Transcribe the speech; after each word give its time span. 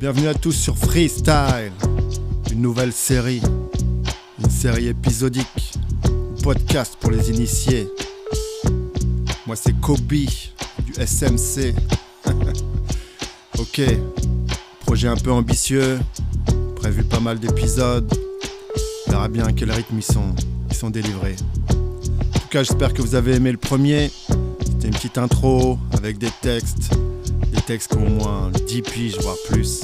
Bienvenue 0.00 0.28
à 0.28 0.34
tous 0.34 0.52
sur 0.52 0.78
Freestyle, 0.78 1.72
une 2.50 2.62
nouvelle 2.62 2.90
série, 2.90 3.42
une 4.42 4.48
série 4.48 4.88
épisodique, 4.88 5.74
podcast 6.42 6.96
pour 6.98 7.10
les 7.10 7.28
initiés. 7.28 7.86
Moi 9.46 9.56
c'est 9.56 9.78
Kobe 9.78 10.00
du 10.06 10.94
SMC. 10.96 11.74
ok, 13.58 13.82
projet 14.86 15.08
un 15.08 15.16
peu 15.16 15.32
ambitieux, 15.32 16.00
prévu 16.76 17.04
pas 17.04 17.20
mal 17.20 17.38
d'épisodes. 17.38 18.10
On 19.06 19.10
verra 19.10 19.28
bien 19.28 19.48
à 19.48 19.52
quel 19.52 19.70
rythme 19.70 19.98
ils 19.98 20.02
sont, 20.02 20.34
ils 20.70 20.76
sont 20.76 20.88
délivrés. 20.88 21.36
En 21.68 22.38
tout 22.38 22.48
cas, 22.48 22.62
j'espère 22.62 22.94
que 22.94 23.02
vous 23.02 23.16
avez 23.16 23.34
aimé 23.34 23.52
le 23.52 23.58
premier. 23.58 24.10
C'était 24.64 24.88
une 24.88 24.94
petite 24.94 25.18
intro 25.18 25.78
avec 25.92 26.16
des 26.16 26.30
textes, 26.40 26.90
textes 27.70 27.92
qui 27.92 27.98
ont 27.98 28.06
au 28.08 28.10
moins 28.10 28.50
10 28.66 28.82
piges, 28.82 29.18
voire 29.20 29.36
plus. 29.48 29.82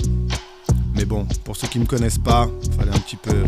Mais 0.96 1.04
bon, 1.04 1.24
pour 1.44 1.56
ceux 1.56 1.68
qui 1.68 1.78
me 1.78 1.84
connaissent 1.84 2.18
pas, 2.18 2.50
fallait 2.76 2.90
un 2.90 2.98
petit 2.98 3.14
peu 3.14 3.44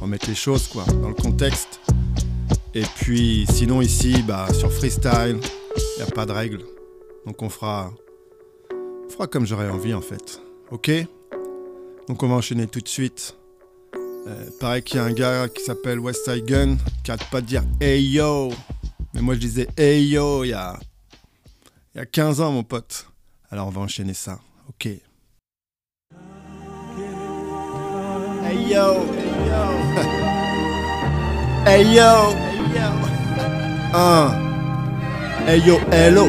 remettre 0.00 0.26
les 0.26 0.34
choses 0.34 0.68
quoi, 0.68 0.84
dans 1.02 1.08
le 1.08 1.14
contexte. 1.14 1.80
Et 2.74 2.84
puis 2.96 3.44
sinon 3.52 3.82
ici, 3.82 4.22
bah, 4.26 4.48
sur 4.54 4.72
freestyle, 4.72 5.38
il 5.76 6.02
n'y 6.02 6.02
a 6.02 6.10
pas 6.10 6.24
de 6.24 6.32
règles. 6.32 6.64
Donc 7.26 7.42
on 7.42 7.50
fera, 7.50 7.92
fera 9.10 9.26
comme 9.26 9.44
j'aurais 9.44 9.68
envie 9.68 9.92
en 9.92 10.00
fait. 10.00 10.40
Ok? 10.70 10.90
Donc 12.08 12.22
on 12.22 12.28
va 12.28 12.36
enchaîner 12.36 12.66
tout 12.66 12.80
de 12.80 12.88
suite. 12.88 13.36
Euh, 14.26 14.48
pareil 14.60 14.82
qu'il 14.82 14.96
y 14.96 15.00
a 15.00 15.04
un 15.04 15.12
gars 15.12 15.46
qui 15.50 15.62
s'appelle 15.62 15.98
Westside 15.98 16.46
Gun 16.46 16.78
qui 17.04 17.10
arrête 17.10 17.28
pas 17.30 17.42
de 17.42 17.46
dire 17.46 17.62
Hey 17.82 18.02
yo 18.02 18.50
Mais 19.12 19.20
moi 19.20 19.34
je 19.34 19.40
disais 19.40 19.68
Hey 19.76 20.08
yo 20.08 20.42
il 20.42 20.48
y 20.48 20.52
a, 20.54 20.80
y 21.94 21.98
a 21.98 22.06
15 22.06 22.40
ans 22.40 22.50
mon 22.50 22.62
pote. 22.62 23.08
Alors 23.54 23.68
on 23.68 23.70
va 23.70 23.82
enchaîner 23.82 24.14
ça. 24.14 24.40
Ok. 24.68 24.86
Hey 24.86 25.00
yo, 28.68 29.06
hey 31.64 31.86
yo, 31.94 32.34
uh. 33.94 34.30
Hey 35.46 35.60
yo, 35.64 35.78
hello, 35.92 36.26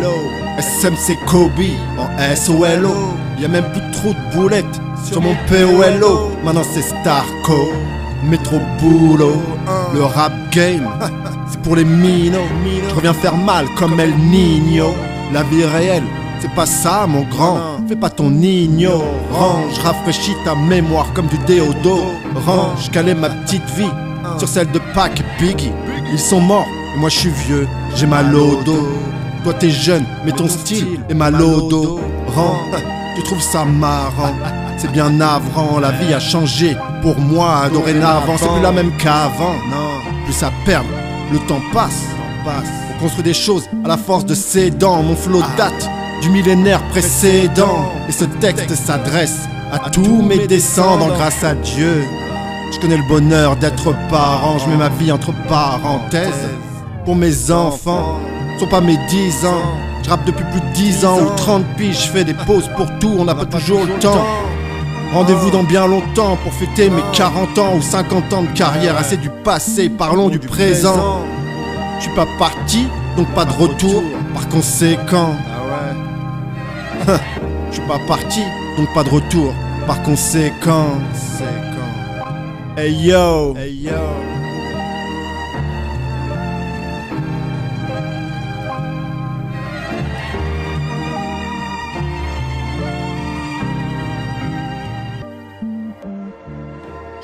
SMC 0.59 1.17
Kobe 1.25 1.71
en 1.97 2.35
SOLO. 2.35 2.93
Y'a 3.39 3.47
même 3.47 3.71
plus 3.71 3.91
trop 3.91 4.13
de 4.13 4.35
boulettes 4.35 4.79
sur 5.03 5.19
mon 5.19 5.35
POLO. 5.47 6.29
Maintenant 6.43 6.61
c'est 6.75 6.83
Starco, 6.83 7.71
métro 8.23 8.59
boulot. 8.79 9.41
Le 9.95 10.03
rap 10.03 10.31
game, 10.51 10.87
c'est 11.49 11.59
pour 11.63 11.75
les 11.75 11.85
minos. 11.85 12.45
Je 12.87 12.93
reviens 12.93 13.15
faire 13.15 13.35
mal 13.35 13.65
comme 13.79 13.99
El 13.99 14.15
Nino. 14.15 14.93
La 15.33 15.41
vie 15.41 15.65
réelle, 15.65 16.03
c'est 16.45 16.55
pas 16.55 16.65
ça 16.65 17.07
mon 17.07 17.23
grand. 17.23 17.57
Fais 17.87 17.95
pas 17.95 18.09
ton 18.09 18.31
ignorant. 18.41 19.63
Je 19.73 19.81
rafraîchis 19.81 20.35
ta 20.43 20.53
mémoire 20.53 21.07
comme 21.13 21.27
du 21.27 21.37
déodorant. 21.39 22.75
Je 22.79 22.89
calais 22.91 23.15
ma 23.15 23.29
petite 23.29 23.67
vie 23.71 23.89
sur 24.37 24.47
celle 24.47 24.69
de 24.71 24.79
Pac 24.93 25.19
et 25.19 25.41
Biggie. 25.41 25.71
Ils 26.11 26.19
sont 26.19 26.39
morts, 26.39 26.67
et 26.95 26.99
moi 26.99 27.09
je 27.09 27.17
suis 27.17 27.29
vieux, 27.29 27.67
j'ai 27.95 28.05
mal 28.05 28.33
au 28.35 28.61
dos. 28.63 28.87
Toi 29.43 29.53
t'es 29.55 29.71
jeune, 29.71 30.05
mais 30.23 30.31
ton 30.31 30.47
style 30.47 30.99
est 31.09 31.15
mal 31.15 31.41
au 31.41 31.67
dos. 31.67 31.99
Rend, 32.27 32.57
tu 33.15 33.23
trouves 33.23 33.41
ça 33.41 33.65
marrant. 33.65 34.35
C'est 34.77 34.91
bien 34.91 35.09
navrant, 35.09 35.79
la 35.79 35.91
vie 35.91 36.13
a 36.13 36.19
changé. 36.19 36.75
Pour 37.01 37.17
moi, 37.17 37.69
dorénavant, 37.71 38.37
c'est 38.37 38.49
plus 38.49 38.61
la 38.61 38.73
même 38.73 38.91
qu'avant. 38.97 39.55
Plus 40.25 40.43
à 40.43 40.51
perdre, 40.65 40.89
le 41.31 41.39
temps 41.47 41.61
passe. 41.71 42.03
On 42.45 43.01
construit 43.01 43.23
des 43.23 43.33
choses 43.33 43.69
à 43.85 43.87
la 43.87 43.95
force 43.95 44.25
de 44.25 44.35
ses 44.35 44.69
dents. 44.69 45.01
Mon 45.01 45.15
flot 45.15 45.43
date 45.55 45.89
du 46.21 46.29
millénaire 46.29 46.81
précédent. 46.89 47.91
Et 48.07 48.11
ce 48.11 48.25
texte 48.25 48.73
s'adresse 48.75 49.47
à 49.71 49.89
tous 49.89 50.21
mes 50.21 50.47
descendants 50.47 51.09
grâce 51.09 51.43
à 51.43 51.53
Dieu. 51.55 52.03
Je 52.71 52.79
connais 52.79 52.97
le 52.97 53.07
bonheur 53.07 53.55
d'être 53.55 53.93
parent, 54.09 54.57
je 54.57 54.69
mets 54.69 54.77
ma 54.77 54.89
vie 54.89 55.11
entre 55.11 55.33
parenthèses. 55.47 56.49
Pour 57.05 57.15
mes 57.15 57.51
enfants, 57.51 58.19
ce 58.55 58.61
sont 58.61 58.69
pas 58.69 58.81
mes 58.81 58.97
10 59.07 59.45
ans. 59.45 59.61
Je 60.03 60.09
rappe 60.09 60.25
depuis 60.25 60.45
plus 60.51 60.61
de 60.61 60.73
10 60.73 61.05
ans 61.05 61.19
ou 61.19 61.35
30 61.35 61.63
piges, 61.77 62.05
je 62.05 62.11
fais 62.11 62.23
des 62.23 62.33
pauses 62.33 62.69
pour 62.75 62.87
tout, 62.99 63.15
on 63.17 63.25
n'a 63.25 63.33
pas 63.33 63.45
toujours 63.45 63.85
le 63.85 63.99
temps. 63.99 64.23
Rendez-vous 65.13 65.49
dans 65.49 65.63
bien 65.63 65.87
longtemps 65.87 66.37
pour 66.43 66.53
fêter 66.53 66.89
mes 66.89 67.01
40 67.13 67.57
ans 67.57 67.75
ou 67.75 67.81
50 67.81 68.33
ans 68.33 68.43
de 68.43 68.57
carrière. 68.57 68.97
Assez 68.97 69.17
du 69.17 69.29
passé, 69.29 69.89
parlons 69.89 70.29
du 70.29 70.39
présent. 70.39 71.23
Je 71.97 72.03
suis 72.03 72.15
pas 72.15 72.27
parti, 72.37 72.87
donc 73.15 73.27
pas 73.29 73.45
de 73.45 73.53
retour. 73.53 74.03
Par 74.33 74.49
conséquent, 74.49 75.33
je 77.69 77.75
suis 77.75 77.87
pas 77.87 77.99
parti, 78.07 78.41
donc 78.77 78.91
pas 78.93 79.03
de 79.03 79.09
retour. 79.09 79.53
Par 79.85 80.01
conséquent, 80.01 80.97
hey 82.77 82.91
yo, 82.91 83.55
hey 83.55 83.73
yo. 83.83 83.91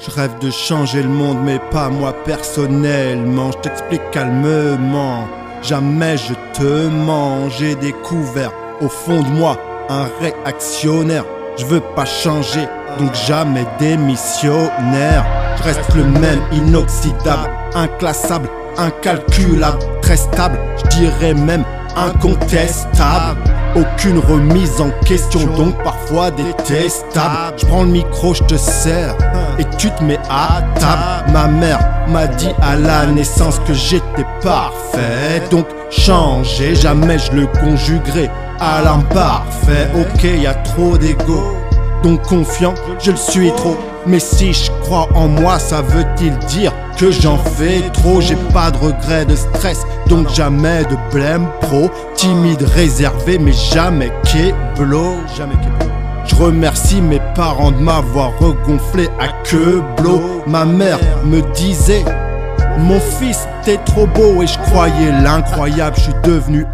Je 0.04 0.12
rêve 0.12 0.38
de 0.40 0.52
changer 0.52 1.02
le 1.02 1.10
monde, 1.10 1.38
mais 1.44 1.60
pas 1.72 1.90
moi 1.90 2.14
personnellement. 2.26 3.52
Je 3.52 3.58
t'explique 3.60 4.12
calmement. 4.12 5.28
Jamais 5.64 6.18
je 6.18 6.34
te 6.54 6.88
mens. 6.88 7.50
J'ai 7.50 7.76
découvert 7.76 8.52
au 8.82 8.88
fond 8.88 9.22
de 9.22 9.28
moi 9.28 9.58
un 9.92 10.08
réactionnaire. 10.22 11.26
Je 11.58 11.66
veux 11.66 11.82
pas 11.96 12.06
changer, 12.06 12.68
donc 12.98 13.14
jamais 13.14 13.66
démissionnaire. 13.78 15.26
Je 15.58 15.64
reste 15.64 15.96
le 15.96 16.06
même, 16.06 16.40
inoxydable, 16.54 17.50
inclassable, 17.76 18.50
incalculable, 18.78 19.80
très 20.02 20.16
stable. 20.16 20.58
Je 20.78 20.98
dirais 20.98 21.34
même 21.34 21.66
incontestable. 21.96 23.42
Aucune 23.76 24.20
remise 24.20 24.82
en 24.82 24.92
question, 25.06 25.46
donc 25.58 25.82
parfois 25.84 26.32
détestable. 26.32 27.58
Je 27.58 27.66
prends 27.66 27.84
le 27.84 27.90
micro, 27.90 28.34
je 28.34 28.44
te 28.44 28.56
sers 28.56 29.16
et 29.60 29.66
tu 29.78 29.90
te 29.92 30.04
mets 30.04 30.20
à 30.30 30.62
table. 30.80 31.32
Ma 31.32 31.48
mère 31.48 31.80
m'a 32.08 32.28
dit 32.28 32.52
à 32.62 32.76
la 32.76 33.06
naissance 33.06 33.60
que 33.68 33.74
j'étais 33.74 34.26
parfait, 34.42 35.42
donc 35.50 35.68
changer, 35.90 36.76
jamais 36.76 37.20
je 37.20 37.32
le 37.34 37.48
conjuguerai 37.48 38.30
à 38.62 38.82
l'imparfait. 38.82 39.90
Ok, 39.96 40.24
y 40.24 40.48
a 40.48 40.54
trop 40.54 40.98
d'ego, 40.98 41.58
donc 42.04 42.22
confiant, 42.22 42.76
je 43.00 43.12
le 43.12 43.18
suis 43.18 43.52
trop. 43.54 43.76
Mais 44.06 44.20
si 44.20 44.54
je 44.54 44.72
crois 44.84 45.10
en 45.14 45.28
moi, 45.28 45.60
ça 45.60 45.82
veut-il 45.82 46.38
dire 46.48 46.72
que 46.98 47.12
j'en 47.12 47.38
fais 47.38 47.82
trop? 47.94 48.22
J'ai 48.22 48.38
pas 48.54 48.72
de 48.72 48.78
regret, 48.78 49.26
de 49.26 49.36
stress, 49.36 49.82
donc 50.08 50.30
jamais 50.30 50.84
de 50.86 50.96
blême 51.12 51.48
pro. 51.62 51.90
Timide, 52.16 52.64
réservé, 52.64 53.38
mais 53.38 53.54
jamais 53.54 54.12
kéblo. 54.24 55.16
Jamais 55.38 55.56
kéblo. 55.56 55.92
Je 56.26 56.36
remercie 56.36 57.02
mes 57.02 57.22
parents 57.36 57.72
de 57.72 57.78
m'avoir 57.78 58.32
regonflé 58.40 59.10
à 59.20 59.28
queue-blot. 59.44 60.44
Ma 60.48 60.66
mère 60.66 61.00
me 61.26 61.42
disait 61.54 62.06
mon 62.80 63.00
fils, 63.00 63.48
t'es 63.64 63.78
trop 63.86 64.08
beau 64.08 64.42
et 64.42 64.48
je 64.48 64.58
croyais 64.60 65.12
l'incroyable, 65.24 65.96
je 65.98 66.04
suis 66.04 66.14
devenu 66.24 66.66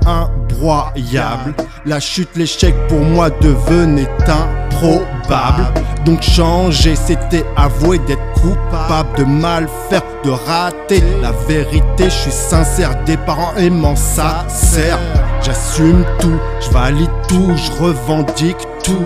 imbroyable. 0.58 1.54
La 1.86 2.00
chute, 2.00 2.30
l'échec 2.36 2.76
pour 2.88 3.00
moi 3.00 3.30
devenait 3.30 4.10
improbable. 4.28 5.68
Donc 6.06 6.22
changer, 6.22 6.96
c'était 6.96 7.46
avouer 7.56 8.00
d'être 8.00 8.34
coupable, 8.34 9.18
de 9.18 9.24
mal 9.24 9.68
faire, 9.90 10.04
de 10.24 10.32
rater. 10.32 11.04
La 11.22 11.32
vérité, 11.48 12.06
je 12.06 12.10
suis 12.10 12.32
sincère, 12.32 13.04
des 13.06 13.18
parents 13.18 13.56
aimants, 13.58 13.96
ça 13.96 14.46
sert. 14.48 15.00
J'assume 15.42 16.04
tout, 16.20 16.40
je 16.62 16.70
valide 16.72 17.10
tout, 17.28 17.54
je 17.56 17.72
revendique 17.84 18.68
tout. 18.84 19.06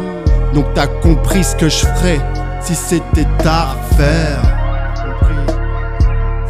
Donc 0.53 0.65
t'as 0.73 0.87
compris 0.87 1.43
ce 1.43 1.55
que 1.55 1.69
je 1.69 1.85
ferais 1.85 2.19
si 2.61 2.75
c'était 2.75 3.27
à 3.45 3.73
refaire 3.73 4.61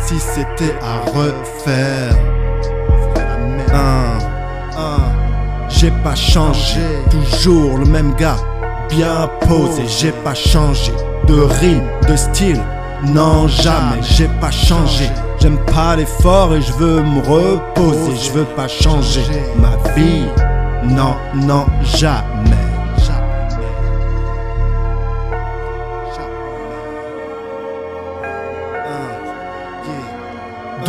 si 0.04 0.20
c'était 0.20 0.76
à 0.82 1.00
refaire. 1.12 2.16
Un, 3.74 4.31
j'ai 5.82 5.90
pas 6.04 6.14
changé, 6.14 6.80
toujours 7.10 7.80
le 7.80 7.86
même 7.86 8.14
gars, 8.14 8.38
bien 8.88 9.28
posé, 9.48 9.82
j'ai 9.88 10.12
pas 10.12 10.36
changé. 10.36 10.92
De 11.26 11.42
rime, 11.42 11.88
de 12.08 12.16
style, 12.16 12.62
non 13.08 13.48
jamais, 13.48 14.04
j'ai 14.04 14.28
pas 14.40 14.52
changé. 14.52 15.10
J'aime 15.40 15.58
pas 15.74 15.96
l'effort 15.96 16.54
et 16.54 16.62
je 16.62 16.72
veux 16.74 17.02
me 17.02 17.20
reposer, 17.22 18.16
je 18.16 18.32
veux 18.32 18.46
pas 18.56 18.68
changer. 18.68 19.26
Ma 19.60 19.76
vie, 19.96 20.28
non, 20.84 21.16
non, 21.34 21.66
jamais. 21.98 22.71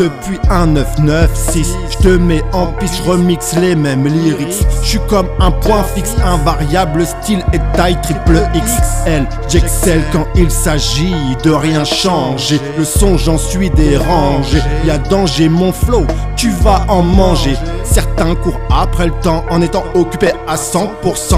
Depuis 0.02 0.40
un 0.50 0.66
996, 0.66 1.76
je 1.92 1.96
te 1.98 2.08
mets 2.08 2.42
en 2.52 2.66
piste, 2.66 3.04
remix 3.06 3.54
les 3.54 3.76
mêmes 3.76 4.04
lyrics. 4.04 4.66
Je 4.82 4.88
suis 4.88 5.00
comme 5.08 5.28
un 5.38 5.52
point 5.52 5.84
fixe, 5.84 6.16
invariable, 6.24 7.06
style 7.06 7.44
et 7.52 7.60
taille 7.76 7.96
triple 8.02 8.40
XL. 8.52 9.28
J'excelle 9.48 10.02
quand 10.12 10.26
il 10.34 10.50
s'agit 10.50 11.14
de 11.44 11.52
rien 11.52 11.84
changer. 11.84 12.60
Le 12.76 12.84
son, 12.84 13.16
j'en 13.16 13.38
suis 13.38 13.70
dérangé. 13.70 14.58
Y 14.84 14.90
a 14.90 14.98
danger, 14.98 15.48
mon 15.48 15.70
flow, 15.70 16.04
tu 16.34 16.50
vas 16.50 16.84
en 16.88 17.02
manger. 17.02 17.54
Certains 17.84 18.34
courent 18.34 18.60
après 18.76 19.06
le 19.06 19.14
temps 19.22 19.44
en 19.50 19.62
étant 19.62 19.84
occupés 19.94 20.32
à 20.48 20.56
100%. 20.56 21.36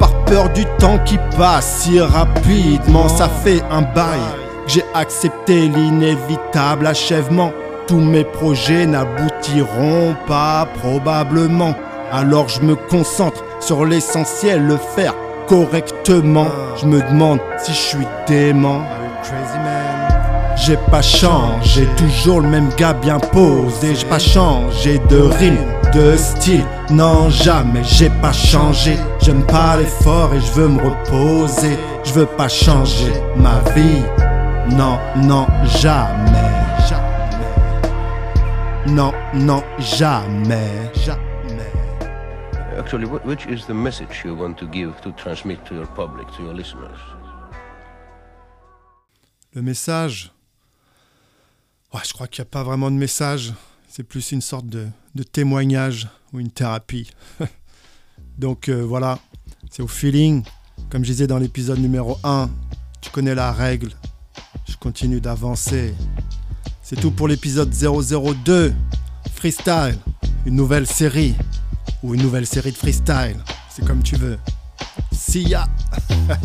Par 0.00 0.24
peur 0.24 0.50
du 0.50 0.64
temps 0.78 0.98
qui 1.04 1.16
passe 1.36 1.82
si 1.82 2.00
rapidement, 2.00 3.08
ça 3.08 3.28
fait 3.28 3.62
un 3.70 3.82
bail. 3.82 4.18
J'ai 4.66 4.84
accepté 4.94 5.68
l'inévitable 5.68 6.88
achèvement. 6.88 7.52
Tous 7.86 8.00
mes 8.00 8.24
projets 8.24 8.86
n'aboutiront 8.86 10.16
pas 10.26 10.66
probablement. 10.80 11.74
Alors 12.10 12.48
je 12.48 12.62
me 12.62 12.76
concentre 12.76 13.44
sur 13.60 13.84
l'essentiel, 13.84 14.66
le 14.66 14.78
faire 14.78 15.14
correctement. 15.46 16.46
Je 16.80 16.86
me 16.86 17.00
demande 17.00 17.40
si 17.58 17.72
je 17.72 17.76
suis 17.76 18.06
dément. 18.26 18.80
J'ai 20.56 20.78
pas 20.90 21.02
changé, 21.02 21.86
toujours 21.96 22.40
le 22.40 22.48
même 22.48 22.70
gars 22.78 22.94
bien 22.94 23.18
posé. 23.18 23.94
J'ai 23.94 24.06
pas 24.06 24.18
changé 24.18 24.98
de 25.10 25.18
rime, 25.18 25.58
de 25.92 26.16
style, 26.16 26.64
non 26.90 27.28
jamais. 27.28 27.82
J'ai 27.84 28.08
pas 28.08 28.32
changé, 28.32 28.96
j'aime 29.20 29.42
pas 29.42 29.76
l'effort 29.76 30.32
et 30.32 30.40
je 30.40 30.52
veux 30.52 30.68
me 30.68 30.82
reposer. 30.82 31.78
Je 32.02 32.12
veux 32.14 32.26
pas 32.26 32.48
changer 32.48 33.12
ma 33.36 33.60
vie, 33.74 34.02
non, 34.70 34.98
non, 35.16 35.46
jamais. 35.80 36.53
Non, 38.86 39.12
non, 39.34 39.62
jamais. 39.78 40.90
Jamais. 41.04 41.72
Actually, 42.78 43.06
wh- 43.06 43.24
which 43.24 43.46
is 43.46 43.66
the 43.66 43.72
message 43.74 44.22
you 44.24 44.34
want 44.34 44.54
to 44.54 44.66
give, 44.66 44.92
to 45.02 45.10
transmit 45.12 45.58
to 45.64 45.74
your 45.74 45.86
public, 45.94 46.26
to 46.36 46.42
your 46.42 46.54
listeners? 46.54 46.98
Le 49.54 49.62
message. 49.62 50.32
Ouais, 51.94 52.00
je 52.06 52.12
crois 52.12 52.26
qu'il 52.26 52.42
n'y 52.42 52.48
a 52.48 52.50
pas 52.50 52.62
vraiment 52.64 52.90
de 52.90 52.96
message. 52.96 53.54
C'est 53.88 54.02
plus 54.02 54.32
une 54.32 54.40
sorte 54.40 54.66
de, 54.66 54.88
de 55.14 55.22
témoignage 55.22 56.08
ou 56.32 56.40
une 56.40 56.50
thérapie. 56.50 57.10
Donc 58.38 58.68
euh, 58.68 58.82
voilà, 58.82 59.18
c'est 59.70 59.82
au 59.82 59.86
feeling. 59.88 60.42
Comme 60.90 61.04
je 61.04 61.10
disais 61.12 61.26
dans 61.28 61.38
l'épisode 61.38 61.78
numéro 61.78 62.18
1, 62.24 62.50
tu 63.00 63.10
connais 63.10 63.34
la 63.34 63.52
règle. 63.52 63.90
Je 64.68 64.76
continue 64.76 65.20
d'avancer. 65.20 65.94
C'est 66.86 67.00
tout 67.00 67.10
pour 67.10 67.28
l'épisode 67.28 67.72
002. 67.72 68.74
Freestyle. 69.34 69.96
Une 70.44 70.54
nouvelle 70.54 70.86
série. 70.86 71.34
Ou 72.02 72.14
une 72.14 72.20
nouvelle 72.20 72.46
série 72.46 72.72
de 72.72 72.76
freestyle. 72.76 73.38
C'est 73.70 73.86
comme 73.86 74.02
tu 74.02 74.16
veux. 74.16 74.38
See 75.10 75.44
ya 75.48 75.66